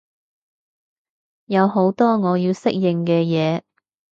[1.45, 3.61] 有好多我要適應嘅嘢